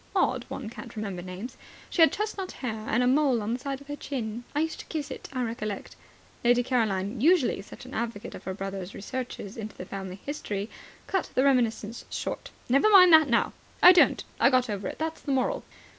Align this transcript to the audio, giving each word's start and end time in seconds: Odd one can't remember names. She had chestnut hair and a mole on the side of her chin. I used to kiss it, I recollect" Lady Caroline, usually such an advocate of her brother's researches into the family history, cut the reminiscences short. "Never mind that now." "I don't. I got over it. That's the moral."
Odd 0.15 0.45
one 0.49 0.67
can't 0.67 0.95
remember 0.95 1.21
names. 1.21 1.57
She 1.91 2.01
had 2.01 2.11
chestnut 2.11 2.53
hair 2.53 2.85
and 2.89 3.03
a 3.03 3.07
mole 3.07 3.39
on 3.43 3.53
the 3.53 3.59
side 3.59 3.81
of 3.81 3.87
her 3.87 3.95
chin. 3.95 4.45
I 4.55 4.61
used 4.61 4.79
to 4.79 4.87
kiss 4.87 5.11
it, 5.11 5.29
I 5.31 5.43
recollect" 5.43 5.95
Lady 6.43 6.63
Caroline, 6.63 7.21
usually 7.21 7.61
such 7.61 7.85
an 7.85 7.93
advocate 7.93 8.33
of 8.33 8.45
her 8.45 8.53
brother's 8.55 8.95
researches 8.95 9.57
into 9.57 9.77
the 9.77 9.85
family 9.85 10.19
history, 10.25 10.71
cut 11.05 11.29
the 11.35 11.43
reminiscences 11.43 12.05
short. 12.09 12.49
"Never 12.67 12.89
mind 12.89 13.13
that 13.13 13.29
now." 13.29 13.53
"I 13.83 13.91
don't. 13.91 14.23
I 14.39 14.49
got 14.49 14.71
over 14.71 14.87
it. 14.87 14.97
That's 14.97 15.21
the 15.21 15.33
moral." 15.33 15.63